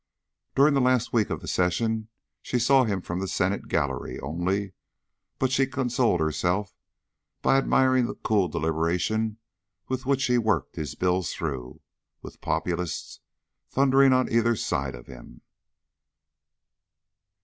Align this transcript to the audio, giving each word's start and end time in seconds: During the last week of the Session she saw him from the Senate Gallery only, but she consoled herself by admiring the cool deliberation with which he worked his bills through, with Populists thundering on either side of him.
During 0.55 0.73
the 0.73 0.81
last 0.81 1.13
week 1.13 1.29
of 1.29 1.41
the 1.41 1.47
Session 1.47 2.07
she 2.41 2.57
saw 2.57 2.85
him 2.85 3.01
from 3.01 3.19
the 3.19 3.27
Senate 3.27 3.67
Gallery 3.67 4.19
only, 4.19 4.73
but 5.37 5.51
she 5.51 5.67
consoled 5.67 6.19
herself 6.19 6.73
by 7.43 7.59
admiring 7.59 8.07
the 8.07 8.15
cool 8.15 8.47
deliberation 8.47 9.37
with 9.89 10.07
which 10.07 10.23
he 10.25 10.39
worked 10.39 10.75
his 10.75 10.95
bills 10.95 11.33
through, 11.33 11.81
with 12.23 12.41
Populists 12.41 13.19
thundering 13.69 14.11
on 14.11 14.27
either 14.27 14.55
side 14.55 14.95
of 14.95 15.05
him. 15.05 15.41